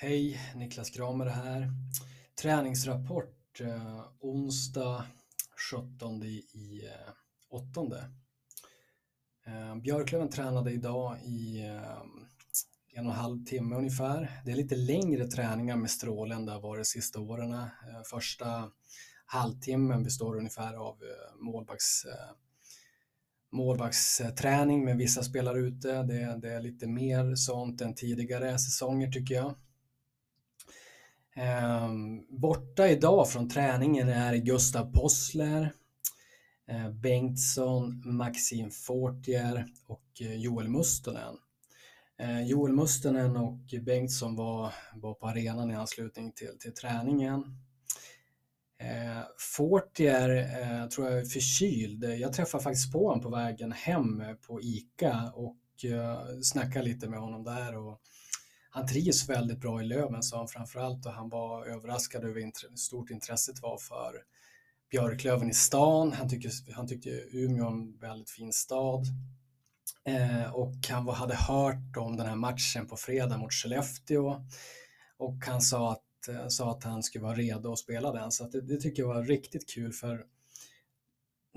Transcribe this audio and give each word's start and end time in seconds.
Hej, 0.00 0.40
Niklas 0.54 0.90
Kramer 0.90 1.26
här. 1.26 1.72
Träningsrapport 2.42 3.60
eh, 3.60 4.00
onsdag 4.20 5.04
17 5.70 6.22
i 6.22 6.82
eh, 6.84 7.12
8. 7.50 7.80
Eh, 9.46 9.76
Björklöven 9.76 10.30
tränade 10.30 10.72
idag 10.72 11.16
i 11.24 11.66
eh, 11.66 12.02
en 12.94 13.06
och 13.06 13.12
en 13.12 13.18
halv 13.18 13.44
timme 13.44 13.76
ungefär. 13.76 14.42
Det 14.44 14.52
är 14.52 14.56
lite 14.56 14.76
längre 14.76 15.26
träningar 15.26 15.76
med 15.76 15.90
strålen 15.90 16.46
där 16.46 16.52
var 16.52 16.60
det 16.60 16.66
har 16.66 16.68
varit 16.68 16.80
de 16.80 16.84
sista 16.84 17.20
åren. 17.20 17.52
Eh, 17.52 17.68
första 18.10 18.70
halvtimmen 19.26 20.02
består 20.02 20.36
ungefär 20.36 20.74
av 20.74 20.94
eh, 21.02 21.44
målbacks 21.44 22.04
eh, 22.04 22.34
målvaktsträning 23.52 24.84
med 24.84 24.96
vissa 24.96 25.22
spelare 25.22 25.58
ute. 25.58 26.02
Det, 26.02 26.38
det, 26.42 26.52
är 26.52 26.60
lite 26.60 26.86
mer 26.86 27.34
sånt 27.34 27.80
än 27.80 27.94
tidigare 27.94 28.58
säsonger 28.58 29.12
tycker 29.12 29.34
jag. 29.34 29.54
Eh, 31.38 31.88
borta 32.28 32.88
idag 32.88 33.30
från 33.30 33.48
träningen 33.48 34.08
är 34.08 34.34
Gustav 34.34 34.92
Possler, 34.92 35.72
eh, 36.68 36.90
Bengtsson, 36.90 38.02
Maxim 38.04 38.70
Fortier 38.70 39.66
och 39.86 40.06
eh, 40.20 40.34
Joel 40.34 40.68
Mustonen. 40.68 41.36
Eh, 42.20 42.42
Joel 42.46 42.72
Mustonen 42.72 43.36
och 43.36 43.60
Bengtsson 43.82 44.36
var, 44.36 44.74
var 44.94 45.14
på 45.14 45.28
arenan 45.28 45.70
i 45.70 45.74
anslutning 45.74 46.32
till, 46.32 46.58
till 46.60 46.74
träningen. 46.74 47.40
Eh, 48.80 49.22
Fortier 49.56 50.28
eh, 50.30 50.88
tror 50.88 51.08
jag 51.10 51.18
är 51.18 51.24
förkyld. 51.24 52.04
Jag 52.04 52.32
träffade 52.32 52.64
faktiskt 52.64 52.92
på 52.92 53.06
honom 53.06 53.22
på 53.22 53.30
vägen 53.30 53.72
hem 53.72 54.20
eh, 54.20 54.34
på 54.34 54.60
ICA 54.62 55.32
och 55.34 55.84
eh, 55.84 56.20
snackade 56.42 56.84
lite 56.84 57.08
med 57.08 57.20
honom 57.20 57.44
där. 57.44 57.76
Och 57.76 58.00
han 58.78 58.86
trivs 58.86 59.28
väldigt 59.28 59.60
bra 59.60 59.82
i 59.82 59.84
Löven 59.84 60.22
sa 60.22 60.36
han 60.36 60.48
framförallt 60.48 61.06
och 61.06 61.12
han 61.12 61.28
var 61.28 61.66
överraskad 61.66 62.24
över 62.24 62.40
hur 62.40 62.76
stort 62.76 63.10
intresset 63.10 63.62
var 63.62 63.78
för 63.78 64.22
Björklöven 64.90 65.50
i 65.50 65.54
stan. 65.54 66.12
Han, 66.12 66.28
tyckte, 66.28 66.72
han 66.72 66.88
tyckte 66.88 67.10
Umeå 67.32 67.64
är 67.64 67.70
en 67.70 67.98
väldigt 67.98 68.30
fin 68.30 68.52
stad. 68.52 69.06
Eh, 70.04 70.54
och 70.54 70.74
han 70.88 71.04
var, 71.04 71.14
hade 71.14 71.34
hört 71.34 71.96
om 71.96 72.16
den 72.16 72.26
här 72.26 72.36
matchen 72.36 72.86
på 72.88 72.96
fredag 72.96 73.38
mot 73.38 73.52
Skellefteå. 73.52 74.44
Och 75.16 75.36
han 75.46 75.60
sa 75.60 75.92
att, 75.92 76.28
eh, 76.28 76.48
sa 76.48 76.70
att 76.70 76.84
han 76.84 77.02
skulle 77.02 77.24
vara 77.24 77.36
redo 77.36 77.72
att 77.72 77.78
spela 77.78 78.12
den. 78.12 78.32
Så 78.32 78.48
det, 78.48 78.60
det 78.60 78.80
tycker 78.80 79.02
jag 79.02 79.08
var 79.08 79.22
riktigt 79.22 79.68
kul 79.70 79.92
för 79.92 80.24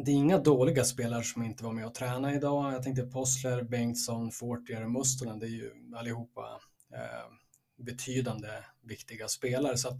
det 0.05 0.11
är 0.11 0.15
inga 0.15 0.37
dåliga 0.37 0.83
spelare 0.83 1.23
som 1.23 1.43
inte 1.43 1.63
var 1.63 1.71
med 1.71 1.85
och 1.85 1.95
tränade 1.95 2.35
idag. 2.35 2.73
Jag 2.73 2.83
tänkte 2.83 3.03
Possler, 3.03 3.63
Bengtsson, 3.63 4.31
Fortier 4.31 4.83
och 4.83 4.91
Mustonen, 4.91 5.39
det 5.39 5.45
är 5.45 5.49
ju 5.49 5.71
allihopa 5.95 6.61
Eh, 6.93 7.31
betydande 7.77 8.49
viktiga 8.81 9.27
spelare. 9.27 9.77
Så 9.77 9.87
att, 9.87 9.97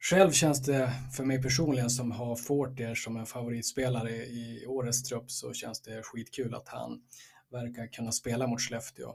själv 0.00 0.32
känns 0.32 0.62
det 0.62 0.92
för 1.16 1.24
mig 1.24 1.42
personligen 1.42 1.90
som 1.90 2.10
har 2.10 2.36
Fortier 2.36 2.94
som 2.94 3.16
en 3.16 3.26
favoritspelare 3.26 4.10
i 4.10 4.66
årets 4.66 5.02
trupp 5.02 5.30
så 5.30 5.52
känns 5.52 5.80
det 5.82 6.02
skitkul 6.02 6.54
att 6.54 6.68
han 6.68 7.00
verkar 7.50 7.86
kunna 7.86 8.12
spela 8.12 8.46
mot 8.46 8.60
Skellefteå. 8.60 9.14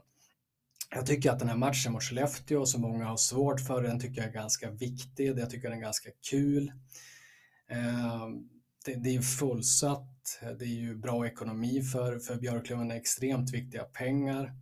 Jag 0.94 1.06
tycker 1.06 1.30
att 1.30 1.38
den 1.38 1.48
här 1.48 1.56
matchen 1.56 1.92
mot 1.92 2.02
Skellefteå, 2.02 2.66
som 2.66 2.80
många 2.80 3.04
har 3.04 3.16
svårt 3.16 3.60
för, 3.60 3.82
den 3.82 4.00
tycker 4.00 4.20
jag 4.20 4.28
är 4.28 4.34
ganska 4.34 4.70
viktig. 4.70 5.38
Jag 5.38 5.50
tycker 5.50 5.68
den 5.68 5.78
är 5.78 5.82
ganska 5.82 6.10
kul. 6.30 6.72
Eh, 7.70 8.28
det, 8.84 9.14
är 9.14 9.22
fullsatt, 9.22 10.40
det 10.58 10.64
är 10.64 10.80
ju 10.80 10.96
bra 10.96 11.26
ekonomi 11.26 11.82
för, 11.82 12.18
för 12.18 12.36
Björklöven, 12.36 12.90
extremt 12.90 13.54
viktiga 13.54 13.84
pengar. 13.84 14.54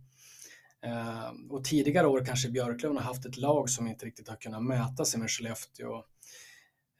Eh, 0.83 1.31
och 1.49 1.63
tidigare 1.63 2.07
år 2.07 2.25
kanske 2.25 2.49
Björklöven 2.49 2.97
har 2.97 3.03
haft 3.03 3.25
ett 3.25 3.37
lag 3.37 3.69
som 3.69 3.87
inte 3.87 4.05
riktigt 4.05 4.29
har 4.29 4.35
kunnat 4.35 4.63
mäta 4.63 5.05
sig 5.05 5.19
med 5.19 5.29
Skellefteå. 5.31 6.03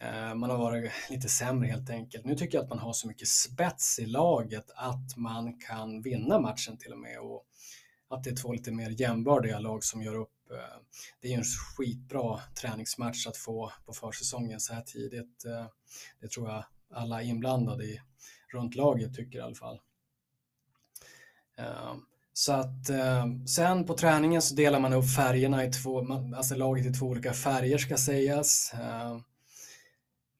Eh, 0.01 0.35
man 0.35 0.49
har 0.49 0.57
varit 0.57 0.91
lite 1.09 1.29
sämre 1.29 1.67
helt 1.67 1.89
enkelt. 1.89 2.25
Nu 2.25 2.35
tycker 2.35 2.57
jag 2.57 2.63
att 2.63 2.69
man 2.69 2.79
har 2.79 2.93
så 2.93 3.07
mycket 3.07 3.27
spets 3.27 3.99
i 3.99 4.05
laget 4.05 4.71
att 4.75 5.17
man 5.17 5.59
kan 5.59 6.01
vinna 6.01 6.39
matchen 6.39 6.77
till 6.77 6.93
och 6.93 6.99
med 6.99 7.19
och 7.19 7.45
att 8.09 8.23
det 8.23 8.29
är 8.29 8.35
två 8.35 8.53
lite 8.53 8.71
mer 8.71 9.01
jämbördiga 9.01 9.59
lag 9.59 9.83
som 9.83 10.01
gör 10.01 10.15
upp. 10.15 10.51
Eh, 10.51 10.79
det 11.21 11.27
är 11.27 11.31
ju 11.31 11.37
en 11.37 11.43
skitbra 11.43 12.39
träningsmatch 12.61 13.27
att 13.27 13.37
få 13.37 13.71
på 13.85 13.93
försäsongen 13.93 14.59
så 14.59 14.73
här 14.73 14.81
tidigt. 14.81 15.45
Eh, 15.45 15.65
det 16.19 16.31
tror 16.31 16.49
jag 16.49 16.65
alla 16.93 17.21
inblandade 17.21 17.85
i, 17.85 18.01
runt 18.53 18.75
laget 18.75 19.15
tycker 19.15 19.37
i 19.39 19.41
alla 19.41 19.55
fall. 19.55 19.79
Ehm, 21.57 22.05
så 22.33 22.53
att 22.53 22.89
eh, 22.89 23.25
sen 23.55 23.85
på 23.85 23.93
träningen 23.93 24.41
så 24.41 24.55
delar 24.55 24.79
man 24.79 24.93
upp 24.93 25.15
färgerna 25.15 25.65
i 25.65 25.71
två, 25.71 26.13
alltså 26.35 26.55
laget 26.55 26.85
i 26.85 26.93
två 26.93 27.05
olika 27.05 27.33
färger 27.33 27.77
ska 27.77 27.97
sägas. 27.97 28.73
Eh, 28.73 29.17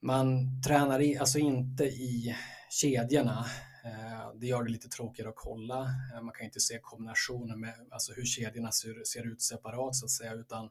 man 0.02 0.62
tränar 0.62 1.02
i, 1.02 1.18
alltså 1.18 1.40
inte 1.40 1.84
i 1.84 2.35
kedjorna. 2.69 3.46
Eh, 3.85 4.31
det 4.35 4.47
gör 4.47 4.63
det 4.63 4.72
lite 4.72 4.90
tråkigare 4.90 5.29
att 5.29 5.35
kolla. 5.35 5.79
Eh, 6.13 6.22
man 6.22 6.34
kan 6.34 6.46
inte 6.46 6.59
se 6.59 6.79
kombinationen 6.81 7.59
med 7.59 7.74
alltså 7.91 8.13
hur 8.13 8.25
kedjorna 8.25 8.72
ser, 8.72 9.03
ser 9.03 9.28
ut 9.31 9.41
separat 9.41 9.96
så 9.96 10.06
att 10.06 10.12
säga, 10.12 10.34
utan 10.34 10.69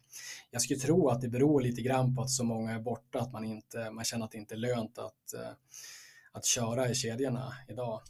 jag 0.50 0.62
skulle 0.62 0.80
tro 0.80 1.08
att 1.08 1.20
det 1.20 1.28
beror 1.28 1.60
lite 1.60 1.82
grann 1.82 2.16
på 2.16 2.22
att 2.22 2.30
så 2.30 2.44
många 2.44 2.72
är 2.72 2.80
borta, 2.80 3.20
att 3.20 3.32
man, 3.32 3.44
inte, 3.44 3.90
man 3.90 4.04
känner 4.04 4.24
att 4.24 4.32
det 4.32 4.38
inte 4.38 4.54
är 4.54 4.58
lönt 4.58 4.98
att, 4.98 5.34
eh, 5.34 5.52
att 6.32 6.44
köra 6.44 6.88
i 6.88 6.94
kedjorna 6.94 7.52
idag 7.68 8.02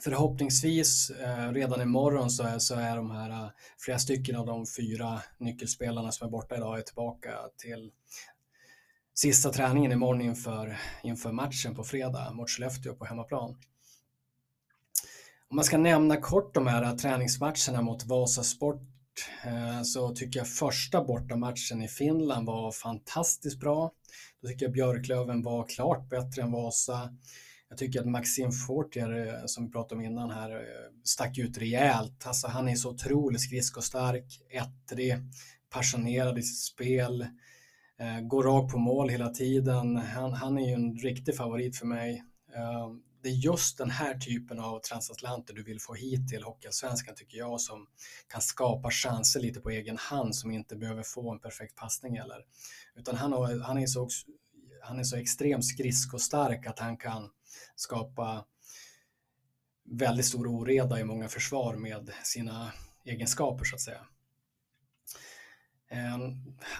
förhoppningsvis 0.00 1.10
eh, 1.10 1.52
redan 1.52 1.82
imorgon 1.82 2.30
så 2.30 2.42
är, 2.42 2.58
så 2.58 2.74
är 2.74 2.96
de 2.96 3.10
här 3.10 3.30
eh, 3.30 3.48
flera 3.78 3.98
stycken 3.98 4.36
av 4.36 4.46
de 4.46 4.66
fyra 4.66 5.20
nyckelspelarna 5.38 6.12
som 6.12 6.26
är 6.26 6.30
borta 6.30 6.56
idag 6.56 6.78
är 6.78 6.82
tillbaka 6.82 7.34
till 7.56 7.90
sista 9.14 9.50
träningen 9.50 9.92
imorgon 9.92 10.20
inför, 10.20 10.78
inför 11.02 11.32
matchen 11.32 11.74
på 11.74 11.84
fredag 11.84 12.32
mot 12.32 12.50
Skellefteå 12.50 12.94
på 12.94 13.04
hemmaplan. 13.04 13.56
Om 15.48 15.56
man 15.56 15.64
ska 15.64 15.78
nämna 15.78 16.16
kort 16.16 16.54
de 16.54 16.66
här 16.66 16.82
eh, 16.82 16.96
träningsmatcherna 16.96 17.82
mot 17.82 18.04
Vasasport 18.04 18.82
eh, 19.44 19.82
så 19.82 20.14
tycker 20.14 20.40
jag 20.40 20.48
första 20.48 21.04
bortamatchen 21.04 21.82
i 21.82 21.88
Finland 21.88 22.46
var 22.46 22.72
fantastiskt 22.72 23.60
bra. 23.60 23.92
Då 24.40 24.48
tycker 24.48 24.64
jag 24.64 24.72
Björklöven 24.72 25.42
var 25.42 25.68
klart 25.68 26.08
bättre 26.08 26.42
än 26.42 26.52
Vasa. 26.52 27.14
Jag 27.74 27.78
tycker 27.78 28.00
att 28.00 28.06
Maxim 28.06 28.52
Fortier, 28.52 29.26
eh, 29.26 29.46
som 29.46 29.64
vi 29.64 29.72
pratade 29.72 29.94
om 29.94 30.04
innan 30.04 30.30
här, 30.30 30.50
eh, 30.50 30.90
stack 31.04 31.38
ut 31.38 31.58
rejält. 31.58 32.26
Alltså, 32.26 32.48
han 32.48 32.68
är 32.68 32.74
så 32.76 32.90
otroligt 32.90 33.40
skridskostark, 33.40 34.40
ettrig, 34.50 35.16
passionerad 35.70 36.38
i 36.38 36.42
sitt 36.42 36.72
spel, 36.74 37.22
eh, 37.98 38.20
går 38.20 38.42
rakt 38.42 38.72
på 38.72 38.78
mål 38.78 39.08
hela 39.08 39.28
tiden. 39.28 39.96
Han, 39.96 40.32
han 40.32 40.58
är 40.58 40.68
ju 40.68 40.74
en 40.74 40.96
riktig 40.96 41.36
favorit 41.36 41.76
för 41.76 41.86
mig. 41.86 42.24
det 43.22 43.28
är 43.28 43.32
just 43.32 43.78
den 43.78 43.90
här 43.90 44.18
typen 44.18 44.58
av 44.58 44.80
transatlanter 44.80 45.54
du 45.54 45.62
vill 45.62 45.80
få 45.80 45.94
hit 45.94 46.28
till 46.28 46.42
Hockeyallsvenskan 46.42 47.14
tycker 47.14 47.38
jag 47.38 47.60
som 47.60 47.86
kan 48.28 48.42
skapa 48.42 48.90
chanser 48.90 49.40
lite 49.40 49.60
på 49.60 49.70
egen 49.70 49.96
hand 49.96 50.36
som 50.36 50.50
inte 50.50 50.76
behöver 50.76 51.02
få 51.02 51.32
en 51.32 51.40
perfekt 51.40 51.76
passning 51.76 52.16
eller. 52.16 52.38
Utan 52.96 53.16
han, 53.16 53.32
har, 53.32 53.60
han, 53.60 53.78
är 53.78 53.86
så, 53.86 54.08
han 54.82 54.98
är 54.98 55.04
så 55.04 55.16
extremt 55.16 55.64
skridskostark 55.64 56.66
att 56.66 56.78
han 56.78 56.96
kan 56.96 57.30
skapa 57.76 58.44
väldigt 59.90 60.26
stor 60.26 60.46
oreda 60.46 61.00
i 61.00 61.04
många 61.04 61.28
försvar 61.28 61.74
med 61.74 62.10
sina 62.22 62.72
egenskaper 63.04 63.64
så 63.64 63.74
att 63.74 63.80
säga. 63.80 64.06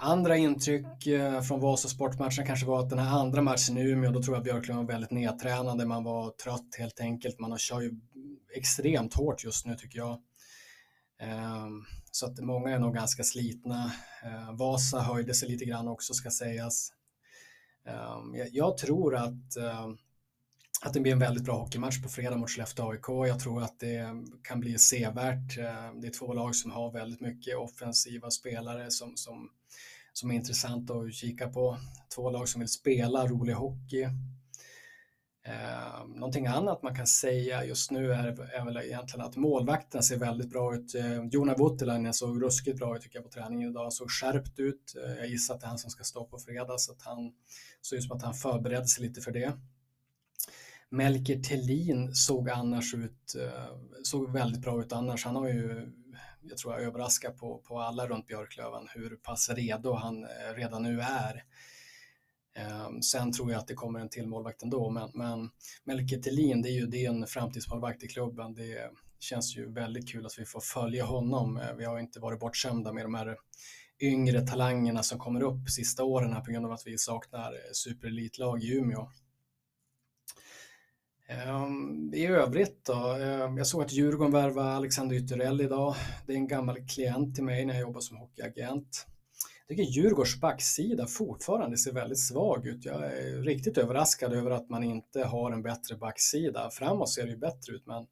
Andra 0.01 0.37
intryck 0.37 1.07
eh, 1.07 1.41
från 1.41 1.61
Vasa 1.61 1.89
sportmatchen 1.89 2.47
kanske 2.47 2.67
var 2.67 2.81
att 2.81 2.91
den 2.91 2.99
här 2.99 3.19
andra 3.19 3.43
matchen 3.43 3.79
i 3.79 3.81
Umeå, 3.81 4.11
då 4.11 4.23
tror 4.23 4.37
jag 4.37 4.45
Björklund 4.45 4.79
var 4.79 4.87
väldigt 4.87 5.11
nedtränande, 5.11 5.87
man 5.87 6.05
var 6.05 6.31
trött 6.31 6.75
helt 6.79 7.01
enkelt, 7.01 7.41
man 7.41 7.59
kör 7.59 7.81
ju 7.81 8.01
extremt 8.57 9.15
hårt 9.15 9.45
just 9.45 9.67
nu 9.67 9.75
tycker 9.75 9.99
jag. 9.99 10.23
Ehm, 11.21 11.85
så 12.11 12.27
att 12.27 12.39
många 12.39 12.71
är 12.71 12.79
nog 12.79 12.95
ganska 12.95 13.23
slitna. 13.23 13.93
Ehm, 14.25 14.57
Vasa 14.57 15.01
höjde 15.01 15.35
sig 15.35 15.49
lite 15.49 15.65
grann 15.65 15.89
också 15.89 16.15
ska 16.15 16.31
sägas. 16.31 16.93
Ehm, 17.87 18.49
jag 18.53 18.77
tror 18.77 19.17
att 19.17 19.57
att 20.85 20.93
det 20.93 21.01
blir 21.01 21.13
en 21.13 21.19
väldigt 21.19 21.45
bra 21.45 21.59
hockeymatch 21.59 22.03
på 22.03 22.09
fredag 22.09 22.37
mot 22.37 22.51
Skellefteå 22.51 22.91
AIK. 22.91 23.09
Jag 23.09 23.41
tror 23.41 23.63
att 23.63 23.81
det 23.81 24.07
kan 24.43 24.61
bli 24.61 24.79
sevärt. 24.79 25.59
Eh, 25.59 26.01
det 26.01 26.07
är 26.07 26.19
två 26.19 26.33
lag 26.33 26.55
som 26.55 26.71
har 26.71 26.93
väldigt 26.93 27.21
mycket 27.21 27.57
offensiva 27.57 28.31
spelare 28.31 28.91
som, 28.91 29.17
som, 29.17 29.51
som 30.13 30.31
är 30.31 30.35
intressanta 30.35 30.95
att 30.95 31.15
kika 31.15 31.49
på. 31.49 31.79
Två 32.15 32.31
lag 32.31 32.49
som 32.49 32.61
vill 32.61 32.69
spela 32.69 33.27
rolig 33.27 33.53
hockey. 33.53 34.03
Eh, 35.47 36.07
någonting 36.07 36.47
annat 36.47 36.83
man 36.83 36.97
kan 36.97 37.07
säga 37.07 37.65
just 37.65 37.91
nu 37.91 38.13
är, 38.13 38.27
är 38.55 38.65
väl 38.65 38.77
egentligen 38.77 39.27
att 39.27 39.37
målvakten 39.37 40.03
ser 40.03 40.19
väldigt 40.19 40.51
bra 40.51 40.75
ut. 40.75 40.95
Eh, 40.95 41.25
Jona 41.25 41.55
Voutilainen 41.55 42.15
såg 42.15 42.43
ruskigt 42.43 42.79
bra 42.79 42.97
ut 42.97 43.03
tycker 43.03 43.17
jag 43.17 43.25
på 43.25 43.31
träningen 43.31 43.71
idag. 43.71 43.83
Han 43.83 43.93
Såg 43.93 44.11
skärpt 44.11 44.59
ut. 44.59 44.95
Eh, 45.05 45.15
jag 45.15 45.27
gissar 45.27 45.55
att 45.55 45.61
det 45.61 45.67
är 45.67 45.69
han 45.69 45.79
som 45.79 45.91
ska 45.91 46.05
stå 46.05 46.25
på 46.25 46.39
fredag 46.39 46.79
så 46.79 46.93
att 46.93 47.03
han 47.03 47.33
såg 47.81 47.97
ut 47.97 48.05
som 48.05 48.17
att 48.17 48.23
han 48.23 48.35
förberedde 48.35 48.87
sig 48.87 49.07
lite 49.07 49.21
för 49.21 49.33
det. 49.33 49.53
Melker 50.91 51.43
Tellin 51.43 52.15
såg 52.15 52.51
annars 52.51 52.95
ut, 52.95 53.35
eh, 53.35 53.77
såg 54.03 54.33
väldigt 54.33 54.63
bra 54.63 54.81
ut 54.81 54.93
annars. 54.93 55.25
Han 55.25 55.37
har 55.37 55.49
ju 55.49 55.93
jag 56.49 56.59
tror 56.59 56.75
jag 56.75 56.83
överraskar 56.83 57.31
på, 57.31 57.59
på 57.59 57.81
alla 57.81 58.07
runt 58.07 58.27
Björklöven 58.27 58.89
hur 58.95 59.17
pass 59.17 59.51
redo 59.51 59.93
han 59.93 60.25
eh, 60.25 60.55
redan 60.57 60.83
nu 60.83 61.01
är. 61.01 61.45
Eh, 62.57 62.99
sen 63.01 63.33
tror 63.33 63.53
jag 63.53 63.59
att 63.59 63.67
det 63.67 63.75
kommer 63.75 64.01
en 64.01 64.09
till 64.09 64.27
målvakt 64.27 64.63
ändå, 64.63 64.91
men, 64.91 65.11
men 65.15 65.51
Melker 65.85 66.19
Thelin, 66.19 66.63
det 66.63 66.69
är 66.69 66.73
ju 66.81 66.87
det 66.87 67.05
är 67.05 67.11
en 67.11 67.27
framtidsmålvakt 67.27 68.03
i 68.03 68.09
klubben. 68.09 68.55
Det 68.55 68.91
känns 69.21 69.57
ju 69.57 69.73
väldigt 69.73 70.09
kul 70.09 70.27
att 70.27 70.39
vi 70.39 70.45
får 70.45 70.61
följa 70.61 71.05
honom. 71.05 71.61
Vi 71.79 71.85
har 71.85 71.99
inte 71.99 72.21
varit 72.21 72.41
bortskämda 72.41 72.93
med 72.93 73.05
de 73.05 73.15
här 73.15 73.37
yngre 74.01 74.47
talangerna 74.47 75.03
som 75.03 75.19
kommer 75.19 75.43
upp 75.43 75.71
sista 75.71 76.05
åren 76.05 76.33
här 76.33 76.41
på 76.41 76.51
grund 76.51 76.67
av 76.67 76.73
att 76.73 76.87
vi 76.87 76.99
saknar 76.99 77.55
superelitlag 77.73 78.63
i 78.63 78.75
Umeå. 78.75 79.11
Ehm, 81.29 82.15
I 82.15 82.27
övrigt 82.27 82.85
då, 82.85 83.13
ehm, 83.13 83.57
jag 83.57 83.67
såg 83.67 83.83
att 83.83 83.93
Djurgården 83.93 84.33
värvade 84.33 84.73
Alexander 84.73 85.17
Ytterell 85.17 85.61
idag. 85.61 85.95
Det 86.27 86.33
är 86.33 86.37
en 86.37 86.49
gammal 86.49 86.89
klient 86.89 87.35
till 87.35 87.45
mig 87.45 87.65
när 87.65 87.75
jag 87.75 87.81
jobbar 87.81 88.01
som 88.01 88.17
hockeyagent. 88.17 89.07
Jag 89.67 89.77
tycker 89.77 89.93
Djurgårds 89.93 90.41
backsida 90.41 91.07
fortfarande 91.07 91.79
ser 91.79 91.93
väldigt 91.93 92.21
svag 92.21 92.67
ut. 92.67 92.85
Jag 92.85 93.05
är 93.05 93.43
riktigt 93.43 93.79
överraskad 93.79 94.33
över 94.33 94.51
att 94.51 94.71
man 94.71 94.85
inte 94.85 95.25
har 95.25 95.53
en 95.53 95.63
bättre 95.63 95.97
backsida. 95.97 96.71
Framåt 96.71 97.11
ser 97.11 97.25
det 97.25 97.31
ju 97.31 97.39
bättre 97.39 97.73
ut, 97.75 97.87
men 97.87 98.07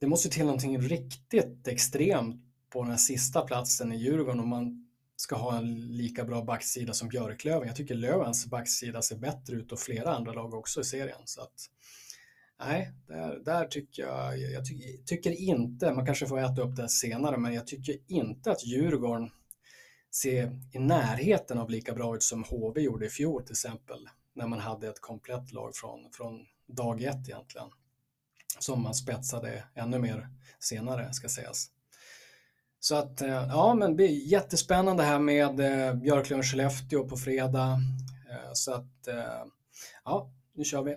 det 0.00 0.06
måste 0.06 0.28
till 0.28 0.44
någonting 0.44 0.80
riktigt 0.80 1.68
extremt 1.68 2.42
på 2.70 2.82
den 2.82 2.90
här 2.90 2.98
sista 2.98 3.42
platsen 3.42 3.92
i 3.92 3.96
Djurgården 3.96 4.40
om 4.40 4.48
man 4.48 4.86
ska 5.16 5.36
ha 5.36 5.58
en 5.58 5.96
lika 5.96 6.24
bra 6.24 6.44
backsida 6.44 6.92
som 6.92 7.08
Björklöven. 7.08 7.66
Jag 7.66 7.76
tycker 7.76 7.94
Lövens 7.94 8.46
backsida 8.46 9.02
ser 9.02 9.16
bättre 9.16 9.56
ut 9.56 9.72
och 9.72 9.78
flera 9.78 10.14
andra 10.14 10.32
lag 10.32 10.54
också 10.54 10.80
i 10.80 10.84
serien. 10.84 11.20
Så 11.24 11.40
att, 11.40 11.70
nej, 12.60 12.92
där, 13.06 13.42
där 13.44 13.66
tycker 13.66 14.02
jag, 14.02 14.38
jag 14.38 14.64
tycker, 14.64 15.04
tycker 15.04 15.30
inte, 15.30 15.94
man 15.94 16.06
kanske 16.06 16.26
får 16.26 16.38
äta 16.40 16.62
upp 16.62 16.76
det 16.76 16.88
senare, 16.88 17.36
men 17.36 17.54
jag 17.54 17.66
tycker 17.66 17.96
inte 18.06 18.50
att 18.50 18.66
Djurgården 18.66 19.30
ser 20.10 20.60
i 20.72 20.78
närheten 20.78 21.58
av 21.58 21.70
lika 21.70 21.94
bra 21.94 22.16
ut 22.16 22.22
som 22.22 22.44
HV 22.44 22.80
gjorde 22.80 23.06
i 23.06 23.10
fjol 23.10 23.42
till 23.42 23.52
exempel, 23.52 24.08
när 24.34 24.46
man 24.46 24.60
hade 24.60 24.88
ett 24.88 25.00
komplett 25.00 25.52
lag 25.52 25.76
från, 25.76 26.10
från 26.12 26.46
dag 26.66 27.02
ett 27.02 27.28
egentligen. 27.28 27.68
Som 28.58 28.82
man 28.82 28.94
spetsade 28.94 29.64
ännu 29.74 29.98
mer 29.98 30.28
senare, 30.58 31.12
ska 31.12 31.28
sägas. 31.28 31.70
Så 32.86 32.94
att, 32.94 33.20
eh, 33.20 33.46
ja, 33.48 33.74
men 33.74 33.90
det 33.90 33.96
blir 33.96 34.26
jättespännande 34.26 35.02
här 35.02 35.18
med 35.18 35.60
eh, 35.60 35.94
Björklund-Skellefteå 35.94 37.08
på 37.08 37.16
fredag. 37.16 37.80
Eh, 38.30 38.52
så 38.52 38.72
att, 38.72 39.08
ja, 40.04 40.30
nu 40.54 40.64
kör 40.64 40.82
vi. 40.82 40.96